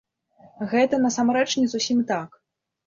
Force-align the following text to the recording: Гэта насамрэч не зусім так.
Гэта 0.71 1.01
насамрэч 1.05 1.49
не 1.61 1.67
зусім 1.77 2.05
так. 2.15 2.29